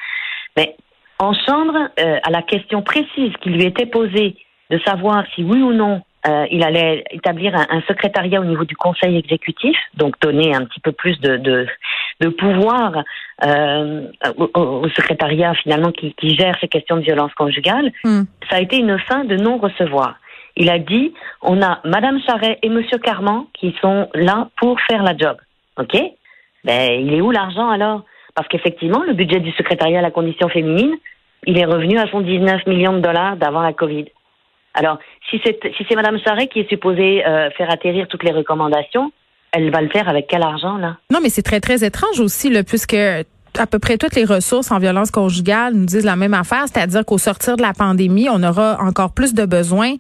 Mais 0.57 0.75
en 1.25 1.33
chambre, 1.33 1.89
euh, 1.99 2.19
à 2.23 2.31
la 2.31 2.43
question 2.43 2.83
précise 2.83 3.33
qui 3.43 3.51
lui 3.51 3.65
était 3.65 3.87
posée 3.87 4.37
de 4.71 4.79
savoir 4.81 5.25
si 5.35 5.43
oui 5.43 5.61
ou 5.63 5.73
non 5.73 6.03
euh, 6.27 6.47
il 6.51 6.65
allait 6.65 7.05
établir 7.11 7.55
un, 7.55 7.83
secrétariat 7.83 8.41
au 8.41 8.45
niveau 8.45 8.65
du 8.65 8.75
conseil 8.77 9.19
exécutif, 9.19 9.77
donc 9.95 10.19
donner 10.21 10.55
un 10.55 10.65
petit 10.65 10.81
peu 10.81 10.93
plus 10.93 11.21
de, 11.21 11.37
de, 11.37 11.67
de 12.21 12.29
pouvoir 12.31 13.05
euh, 13.45 14.07
au, 14.55 14.89
secrétariat 14.89 15.53
finalement 15.55 15.93
qui, 15.93 16.15
qui, 16.15 16.35
gère 16.35 16.57
ces 16.63 16.69
questions 16.69 16.97
de 16.97 17.03
violence 17.03 17.35
conjugale, 17.35 17.93
hmm. 18.05 18.23
ça 18.49 18.57
a 18.57 18.61
été 18.63 18.79
une 18.79 18.99
fin 19.01 19.25
de 19.25 19.37
non-recevoir. 19.37 20.17
Il 20.57 20.71
a 20.71 20.79
dit, 20.79 21.13
on 21.43 21.61
a 21.61 21.81
Madame 21.85 22.19
Charret 22.27 22.59
et 22.63 22.71
Monsieur 22.71 22.99
Carman 22.99 23.45
qui 23.53 23.75
sont 23.83 24.09
là 24.15 24.49
pour 24.57 24.81
faire 24.81 25.03
la 25.03 25.15
job. 25.15 25.37
OK? 25.79 25.95
Ben, 26.65 26.91
il 26.91 27.13
est 27.13 27.21
où 27.21 27.33
l'argent 27.33 27.69
alors? 27.69 28.05
Parce 28.35 28.49
qu'effectivement, 28.49 29.03
le 29.07 29.13
budget 29.13 29.41
du 29.41 29.53
secrétariat 29.53 29.99
à 29.99 30.03
la 30.03 30.11
condition 30.11 30.49
féminine, 30.49 30.95
il 31.47 31.59
est 31.59 31.65
revenu 31.65 31.99
à 31.99 32.07
son 32.11 32.21
19 32.21 32.67
millions 32.67 32.95
de 32.95 33.01
dollars 33.01 33.37
d'avant 33.37 33.63
la 33.63 33.73
Covid. 33.73 34.07
Alors, 34.75 34.99
si 35.31 35.41
c'est 35.45 35.59
si 35.77 35.87
c'est 35.89 36.49
qui 36.49 36.61
est 36.61 36.69
supposée 36.69 37.25
euh, 37.25 37.49
faire 37.51 37.71
atterrir 37.71 38.09
toutes 38.09 38.25
les 38.25 38.33
recommandations, 38.33 39.13
elle 39.53 39.71
va 39.71 39.81
le 39.81 39.89
faire 39.89 40.09
avec 40.09 40.27
quel 40.27 40.43
argent 40.43 40.77
là? 40.79 40.97
Non, 41.11 41.21
mais 41.23 41.29
c'est 41.29 41.43
très 41.43 41.61
très 41.61 41.85
étrange 41.85 42.19
aussi, 42.19 42.51
puisque 42.65 42.97
à 43.57 43.67
peu 43.69 43.79
près 43.79 43.99
toutes 43.99 44.17
les 44.17 44.25
ressources 44.25 44.73
en 44.73 44.81
violence 44.81 45.13
conjugale 45.13 45.75
nous 45.75 45.85
disent 45.85 46.05
la 46.05 46.17
même 46.17 46.35
affaire, 46.35 46.65
c'est-à-dire 46.67 47.05
qu'au 47.05 47.19
sortir 47.19 47.57
de 47.57 47.63
la 47.63 47.73
pandémie, 47.73 48.29
on 48.29 48.43
aura 48.43 48.79
encore 48.81 49.13
plus 49.13 49.33
de 49.33 49.45
besoins 49.45 49.95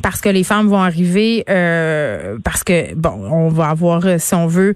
parce 0.00 0.20
que 0.20 0.28
les 0.28 0.44
femmes 0.44 0.68
vont 0.68 0.80
arriver, 0.80 1.42
euh, 1.50 2.38
parce 2.44 2.62
que 2.62 2.94
bon, 2.94 3.10
on 3.10 3.48
va 3.48 3.70
avoir, 3.70 4.06
euh, 4.06 4.16
si 4.18 4.36
on 4.36 4.46
veut, 4.46 4.74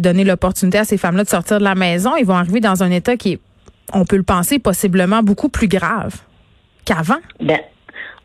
donner 0.00 0.24
l'opportunité 0.24 0.78
à 0.78 0.84
ces 0.84 0.98
femmes-là 0.98 1.22
de 1.22 1.28
sortir 1.28 1.60
de 1.60 1.64
la 1.64 1.76
maison. 1.76 2.16
Ils 2.16 2.26
vont 2.26 2.34
arriver 2.34 2.58
dans 2.58 2.82
un 2.82 2.90
état 2.90 3.16
qui 3.16 3.34
est, 3.34 3.40
on 3.94 4.04
peut 4.04 4.16
le 4.16 4.22
penser, 4.22 4.58
possiblement 4.58 5.22
beaucoup 5.22 5.48
plus 5.48 5.68
grave 5.68 6.14
qu'avant. 6.84 7.20
Ben. 7.40 7.58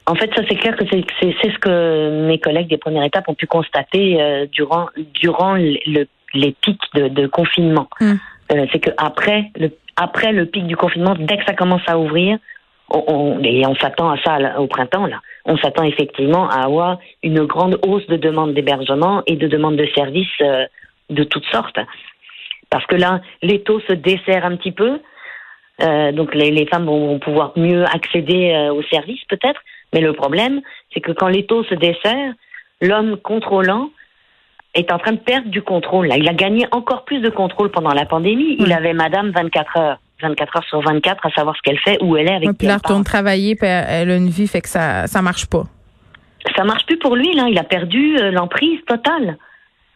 En 0.08 0.14
fait, 0.14 0.30
ça 0.36 0.44
c'est 0.48 0.56
clair 0.56 0.76
que 0.76 0.86
c'est 0.88 1.04
ce 1.42 1.58
que 1.58 2.28
mes 2.28 2.38
collègues 2.38 2.68
des 2.68 2.78
premières 2.78 3.04
étapes 3.04 3.28
ont 3.28 3.34
pu 3.34 3.48
constater 3.48 4.48
durant 4.52 4.86
durant 5.16 5.56
le, 5.56 6.06
les 6.36 6.52
pics 6.62 6.82
de, 6.94 7.08
de 7.08 7.28
confinement. 7.28 7.88
Hum. 8.00 8.20
Euh, 8.52 8.66
c'est 8.72 8.80
que 8.80 8.92
après 8.98 9.52
le 9.56 9.72
après 9.96 10.32
le 10.32 10.46
pic 10.46 10.68
du 10.68 10.76
confinement, 10.76 11.16
dès 11.18 11.38
que 11.38 11.46
ça 11.46 11.54
commence 11.54 11.82
à 11.88 11.98
ouvrir, 11.98 12.38
on, 12.90 13.40
et 13.42 13.66
on 13.66 13.76
s'attend 13.76 14.12
à 14.12 14.18
ça 14.22 14.60
au 14.60 14.68
printemps 14.68 15.08
là, 15.08 15.22
on 15.46 15.58
s'attend 15.58 15.84
effectivement 15.84 16.50
à 16.50 16.66
avoir 16.66 17.00
une 17.24 17.46
grande 17.46 17.80
hausse 17.88 18.06
de 18.08 18.18
demandes 18.18 18.54
d'hébergement 18.54 19.24
et 19.26 19.38
de 19.38 19.48
demandes 19.48 19.78
de 19.78 19.88
services 19.96 20.28
euh, 20.42 20.66
de 21.10 21.24
toutes 21.24 21.46
sortes, 21.46 21.80
parce 22.70 22.86
que 22.86 22.96
là 22.96 23.22
les 23.42 23.62
taux 23.64 23.80
se 23.88 23.94
desserrent 23.94 24.46
un 24.46 24.58
petit 24.58 24.74
peu, 24.74 25.00
euh, 25.82 26.12
donc 26.12 26.34
les, 26.34 26.52
les, 26.52 26.66
femmes 26.66 26.86
vont 26.86 27.20
pouvoir 27.20 27.52
mieux 27.56 27.84
accéder 27.86 28.52
euh, 28.54 28.74
aux 28.74 28.84
services 28.84 29.24
peut-être, 29.30 29.62
mais 29.94 30.02
le 30.02 30.14
problème 30.14 30.62
c'est 30.94 31.02
que 31.02 31.12
quand 31.12 31.28
les 31.28 31.46
taux 31.46 31.64
se 31.66 31.76
desserrent, 31.76 32.34
l'homme 32.82 33.18
contrôlant 33.18 33.90
est 34.74 34.92
en 34.92 34.98
train 34.98 35.14
de 35.14 35.20
perdre 35.20 35.50
du 35.50 35.62
contrôle. 35.62 36.08
Là. 36.08 36.18
Il 36.18 36.28
a 36.28 36.34
gagné 36.34 36.68
encore 36.72 37.06
plus 37.06 37.20
de 37.20 37.30
contrôle 37.30 37.72
pendant 37.72 37.94
la 37.94 38.06
pandémie. 38.06 38.58
Il 38.60 38.74
avait 38.74 38.94
Madame 38.94 39.32
24 39.32 39.78
heures. 39.78 40.00
24 40.22 40.58
heures 40.58 40.64
sur 40.70 40.82
24 40.82 41.26
à 41.26 41.30
savoir 41.32 41.56
ce 41.58 41.62
qu'elle 41.62 41.80
fait, 41.80 42.02
où 42.02 42.16
elle 42.16 42.30
est, 42.30 42.36
avec 42.36 42.58
Puis 42.58 42.68
elle 42.68 42.76
retourne 42.76 43.04
travailler, 43.04 43.56
puis 43.56 43.68
elle 43.68 44.10
a 44.10 44.16
une 44.16 44.30
vie, 44.30 44.48
fait 44.48 44.62
que 44.62 44.70
ça 44.70 45.08
ça 45.08 45.22
marche 45.22 45.46
pas. 45.46 45.64
Ça 46.56 46.64
marche 46.64 46.86
plus 46.86 46.98
pour 46.98 47.16
lui, 47.16 47.34
là. 47.34 47.48
Il 47.50 47.58
a 47.58 47.64
perdu 47.64 48.18
euh, 48.18 48.32
l'emprise 48.32 48.80
totale. 48.86 49.38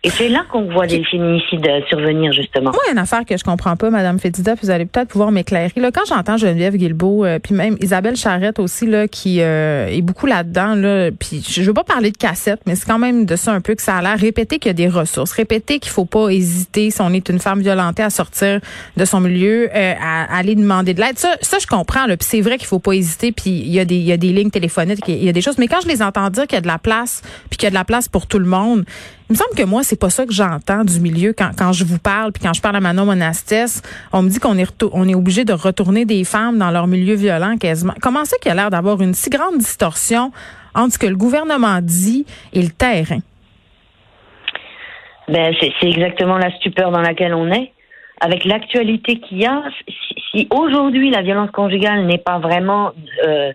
Et 0.02 0.10
c'est 0.10 0.30
là 0.30 0.46
qu'on 0.50 0.64
voit 0.72 0.88
des 0.88 1.04
féminicides 1.04 1.68
euh, 1.68 1.82
survenir, 1.90 2.32
justement. 2.32 2.72
Moi, 2.72 2.82
une 2.90 2.98
affaire 2.98 3.26
que 3.26 3.36
je 3.36 3.44
comprends 3.44 3.76
pas, 3.76 3.90
Madame 3.90 4.18
Fédida, 4.18 4.56
puis 4.56 4.66
vous 4.66 4.72
allez 4.72 4.86
peut-être 4.86 5.10
pouvoir 5.10 5.30
m'éclairer. 5.30 5.74
Là, 5.76 5.92
quand 5.92 6.06
j'entends 6.08 6.38
Geneviève 6.38 6.78
Guilbeault, 6.78 7.26
euh, 7.26 7.38
puis 7.40 7.54
même 7.54 7.76
Isabelle 7.82 8.16
Charrette 8.16 8.60
aussi, 8.60 8.86
là, 8.86 9.10
qui 9.10 9.42
euh, 9.42 9.88
est 9.88 10.02
beaucoup 10.02 10.26
là-dedans, 10.26 10.76
là, 10.76 11.10
puis 11.12 11.44
je 11.46 11.62
veux 11.64 11.74
pas 11.74 11.84
parler 11.84 12.12
de 12.12 12.18
cassette, 12.18 12.62
mais 12.66 12.76
c'est 12.76 12.86
quand 12.86 12.98
même 12.98 13.26
de 13.26 13.36
ça 13.36 13.52
un 13.52 13.60
peu 13.60 13.76
que 13.76 13.82
ça 13.82 13.98
a 13.98 14.02
l'air. 14.02 14.18
Répéter 14.18 14.58
qu'il 14.58 14.70
y 14.70 14.72
a 14.72 14.74
des 14.74 14.88
ressources, 14.88 15.34
répéter 15.34 15.80
qu'il 15.80 15.92
faut 15.92 16.06
pas 16.06 16.30
hésiter, 16.30 16.92
si 16.92 17.02
on 17.02 17.12
est 17.12 17.28
une 17.28 17.40
femme 17.40 17.60
violentée, 17.60 18.04
à 18.04 18.10
sortir 18.10 18.62
de 18.96 19.04
son 19.06 19.20
milieu, 19.20 19.70
à, 19.74 20.34
aller 20.34 20.56
demander 20.56 20.94
de 20.94 21.02
l'aide. 21.02 21.20
Ça, 21.20 21.36
ça, 21.42 21.58
je 21.60 21.68
comprends, 21.68 22.06
là, 22.06 22.16
puis 22.16 22.26
c'est 22.30 22.42
vrai 22.42 22.58
qu'il 22.58 22.68
faut 22.68 22.80
pas 22.80 22.94
hésiter, 22.94 23.34
puis 23.34 23.50
il 23.50 23.72
y, 23.72 23.82
a 23.82 23.86
des, 23.86 23.96
il 23.96 24.06
y 24.06 24.14
a 24.14 24.18
des 24.18 24.32
lignes 24.32 24.50
téléphoniques, 24.50 25.04
il 25.10 25.26
y 25.26 25.28
a 25.28 25.34
des 25.34 25.42
choses, 25.42 25.58
mais 25.58 25.68
quand 25.68 25.82
je 25.82 25.90
les 25.90 26.02
entends 26.02 26.30
dire 26.30 26.48
qu'il 26.48 26.56
y 26.56 26.60
a 26.60 26.62
de 26.62 26.68
la 26.68 26.80
place, 26.80 27.22
puis 27.50 27.58
qu'il 27.58 27.66
y 27.66 27.68
a 27.68 27.72
de 27.72 27.76
la 27.76 27.84
place 27.84 28.08
pour 28.08 28.28
tout 28.28 28.40
le 28.40 28.46
monde, 28.46 28.86
il 29.30 29.34
me 29.34 29.38
semble 29.38 29.56
que 29.56 29.64
moi, 29.64 29.84
c'est 29.84 30.00
pas 30.00 30.10
ça 30.10 30.26
que 30.26 30.34
j'entends 30.34 30.84
du 30.84 31.00
milieu 31.00 31.34
quand, 31.34 31.52
quand 31.56 31.72
je 31.72 31.84
vous 31.84 32.00
parle, 32.00 32.32
puis 32.32 32.42
quand 32.42 32.54
je 32.54 32.62
parle 32.62 32.78
à 32.78 32.80
Manon 32.80 33.06
Monastès, 33.06 33.84
on 34.12 34.24
me 34.24 34.30
dit 34.30 34.40
qu'on 34.40 34.58
est, 34.58 34.84
on 34.92 35.08
est 35.08 35.14
obligé 35.14 35.46
de 35.46 35.54
retourner 35.54 36.06
des 36.06 36.24
femmes 36.24 36.58
dans 36.58 36.72
leur 36.72 36.88
milieu 36.88 37.14
violent 37.14 37.56
quasiment. 37.58 37.94
Comment 38.02 38.26
c'est 38.26 38.40
qu'il 38.40 38.50
y 38.50 38.52
a 38.54 38.56
l'air 38.56 38.72
d'avoir 38.72 39.02
une 39.02 39.14
si 39.14 39.30
grande 39.30 39.60
distorsion 39.60 40.32
entre 40.74 40.94
ce 40.94 40.98
que 40.98 41.06
le 41.06 41.16
gouvernement 41.16 41.80
dit 41.80 42.26
et 42.54 42.62
le 42.64 42.70
terrain? 42.70 43.20
Ben, 45.28 45.54
c'est 45.60 45.88
exactement 45.88 46.40
la 46.40 46.50
stupeur 46.56 46.90
dans 46.90 47.02
laquelle 47.02 47.36
on 47.36 47.52
est. 47.52 47.72
Avec 48.22 48.46
l'actualité 48.46 49.20
qu'il 49.20 49.42
y 49.42 49.46
a, 49.46 49.62
si, 50.32 50.48
aujourd'hui 50.50 51.12
la 51.12 51.22
violence 51.22 51.52
conjugale 51.52 52.08
n'est 52.08 52.18
pas 52.18 52.40
vraiment 52.40 52.94
euh, 53.28 53.54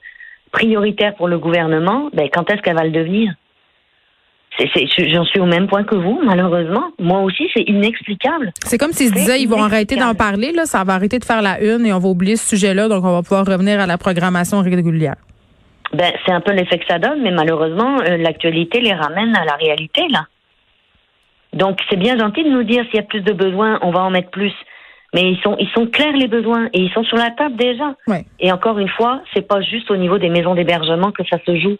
prioritaire 0.52 1.16
pour 1.16 1.26
le 1.26 1.38
gouvernement, 1.38 2.10
ben, 2.12 2.28
quand 2.32 2.48
est-ce 2.48 2.62
qu'elle 2.62 2.76
va 2.76 2.84
le 2.84 2.92
devenir? 2.92 3.34
J'en 4.58 5.24
suis 5.24 5.40
au 5.40 5.46
même 5.46 5.66
point 5.66 5.82
que 5.82 5.96
vous, 5.96 6.20
malheureusement. 6.24 6.92
Moi 6.98 7.20
aussi, 7.20 7.48
c'est 7.54 7.62
inexplicable. 7.62 8.52
C'est 8.64 8.78
comme 8.78 8.92
s'ils 8.92 9.08
se 9.08 9.14
disaient, 9.14 9.40
ils 9.40 9.48
vont 9.48 9.62
arrêter 9.62 9.96
d'en 9.96 10.14
parler, 10.14 10.52
là, 10.52 10.64
ça 10.64 10.84
va 10.84 10.94
arrêter 10.94 11.18
de 11.18 11.24
faire 11.24 11.42
la 11.42 11.60
une 11.60 11.84
et 11.84 11.92
on 11.92 11.98
va 11.98 12.08
oublier 12.08 12.36
ce 12.36 12.56
sujet-là, 12.56 12.88
donc 12.88 13.04
on 13.04 13.12
va 13.12 13.22
pouvoir 13.22 13.46
revenir 13.46 13.80
à 13.80 13.86
la 13.86 13.98
programmation 13.98 14.60
régulière. 14.60 15.16
Ben, 15.92 16.12
c'est 16.24 16.32
un 16.32 16.40
peu 16.40 16.52
l'effet 16.52 16.78
que 16.78 16.86
ça 16.88 16.98
donne, 16.98 17.22
mais 17.22 17.30
malheureusement, 17.30 17.98
euh, 18.00 18.16
l'actualité 18.16 18.80
les 18.80 18.92
ramène 18.92 19.36
à 19.36 19.44
la 19.44 19.54
réalité, 19.54 20.02
là. 20.08 20.26
Donc, 21.52 21.78
c'est 21.88 21.96
bien 21.96 22.18
gentil 22.18 22.42
de 22.42 22.50
nous 22.50 22.64
dire 22.64 22.84
s'il 22.86 22.96
y 22.96 22.98
a 22.98 23.02
plus 23.02 23.20
de 23.20 23.32
besoins, 23.32 23.78
on 23.82 23.90
va 23.90 24.02
en 24.02 24.10
mettre 24.10 24.30
plus. 24.30 24.52
Mais 25.14 25.30
ils 25.30 25.38
sont, 25.42 25.56
ils 25.60 25.68
sont 25.68 25.86
clairs 25.86 26.16
les 26.16 26.26
besoins 26.26 26.66
et 26.72 26.80
ils 26.80 26.90
sont 26.90 27.04
sur 27.04 27.16
la 27.16 27.30
table 27.30 27.54
déjà. 27.54 27.94
Et 28.40 28.50
encore 28.50 28.78
une 28.80 28.88
fois, 28.88 29.22
c'est 29.32 29.46
pas 29.46 29.60
juste 29.60 29.88
au 29.92 29.96
niveau 29.96 30.18
des 30.18 30.28
maisons 30.28 30.56
d'hébergement 30.56 31.12
que 31.12 31.22
ça 31.30 31.38
se 31.46 31.56
joue. 31.56 31.76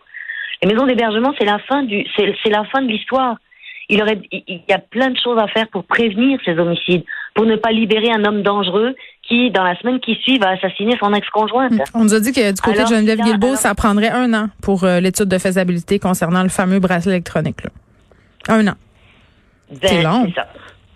Les 0.64 0.72
maisons 0.72 0.86
d'hébergement, 0.86 1.34
c'est 1.38 1.44
la 1.44 1.58
fin 1.58 1.82
du, 1.82 2.06
c'est 2.16 2.50
la 2.50 2.64
fin 2.64 2.80
de 2.80 2.88
l'histoire. 2.88 3.36
Il 3.90 4.00
aurait, 4.00 4.18
il 4.32 4.62
y 4.66 4.72
a 4.72 4.78
plein 4.78 5.10
de 5.10 5.16
choses 5.22 5.38
à 5.38 5.46
faire 5.46 5.68
pour 5.68 5.84
prévenir 5.84 6.38
ces 6.42 6.58
homicides, 6.58 7.04
pour 7.34 7.44
ne 7.44 7.56
pas 7.56 7.70
libérer 7.70 8.10
un 8.10 8.24
homme 8.24 8.40
dangereux 8.40 8.94
qui, 9.28 9.50
dans 9.50 9.62
la 9.62 9.78
semaine 9.78 10.00
qui 10.00 10.14
suit, 10.14 10.38
va 10.38 10.52
assassiner 10.52 10.96
son 10.98 11.12
ex-conjointe. 11.12 11.82
On 11.92 12.04
nous 12.04 12.14
a 12.14 12.20
dit 12.20 12.32
que 12.32 12.50
du 12.50 12.60
côté 12.62 12.82
de 12.82 12.86
Geneviève 12.86 13.20
Guilbeault, 13.20 13.56
ça 13.56 13.74
prendrait 13.74 14.08
un 14.08 14.32
an 14.32 14.48
pour 14.62 14.84
euh, 14.84 15.00
l'étude 15.00 15.28
de 15.28 15.36
faisabilité 15.36 15.98
concernant 15.98 16.42
le 16.42 16.48
fameux 16.48 16.78
bracelet 16.78 17.12
électronique. 17.16 17.62
Là. 17.62 17.70
Un 18.48 18.66
an. 18.68 18.74
Ben, 19.70 19.78
c'est 19.82 20.02
long. 20.02 20.32
Ça. 20.34 20.46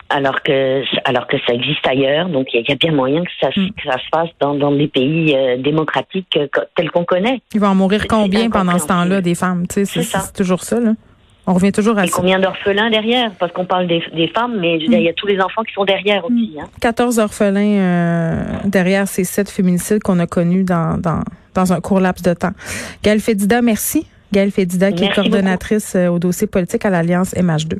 Alors 0.09 0.41
que 0.41 0.83
alors 1.05 1.27
que 1.27 1.37
ça 1.47 1.53
existe 1.53 1.85
ailleurs. 1.87 2.29
Donc 2.29 2.47
il 2.53 2.63
y, 2.67 2.71
a 2.71 2.75
bien 2.75 2.91
moyen 2.91 3.23
que 3.23 3.31
ça, 3.39 3.49
mm. 3.49 3.69
que 3.71 3.83
ça 3.83 3.97
se 3.97 4.07
fasse 4.11 4.29
dans, 4.39 4.55
dans 4.55 4.71
des 4.71 4.87
pays 4.87 5.35
euh, 5.35 5.57
démocratiques 5.57 6.37
euh, 6.37 6.47
tels 6.75 6.91
qu'on 6.91 7.05
connaît. 7.05 7.41
Il 7.53 7.59
va 7.59 7.69
en 7.69 7.75
mourir 7.75 8.05
combien 8.07 8.49
pendant 8.49 8.77
ce 8.77 8.87
temps-là 8.87 9.21
des 9.21 9.35
femmes? 9.35 9.67
Tu 9.67 9.85
sais, 9.85 10.03
c'est 10.03 10.33
toujours 10.33 10.63
ça. 10.63 10.79
Là. 10.79 10.93
On 11.47 11.53
revient 11.53 11.71
toujours 11.71 11.97
à 11.97 12.05
Et 12.05 12.09
combien 12.09 12.39
d'orphelins 12.39 12.91
derrière? 12.91 13.31
Parce 13.39 13.51
qu'on 13.51 13.65
parle 13.65 13.87
des, 13.87 14.03
des, 14.13 14.27
femmes, 14.27 14.59
mais 14.59 14.77
il 14.77 14.91
y 14.91 15.09
a 15.09 15.13
tous 15.13 15.25
les 15.25 15.39
enfants 15.41 15.63
qui 15.63 15.73
sont 15.73 15.85
derrière 15.85 16.23
aussi. 16.25 16.55
Hein. 16.59 16.67
14 16.79 17.17
orphelins 17.17 17.79
euh, 17.79 18.35
derrière 18.65 19.07
ces 19.07 19.23
sept 19.23 19.49
féminicides 19.49 20.03
qu'on 20.03 20.19
a 20.19 20.27
connus 20.27 20.63
dans, 20.63 20.99
dans, 20.99 21.23
dans 21.55 21.73
un 21.73 21.81
court 21.81 22.01
laps 22.01 22.23
de 22.23 22.35
temps. 22.35 22.51
Gaëlle 23.03 23.19
Fédida, 23.19 23.63
merci. 23.63 24.05
Gaëlle 24.31 24.51
Fédida, 24.51 24.91
qui 24.91 25.05
est 25.05 25.13
coordonnatrice 25.13 25.95
au 25.95 26.19
dossier 26.19 26.45
politique 26.45 26.85
à 26.85 26.91
l'Alliance 26.91 27.33
MH2. 27.33 27.79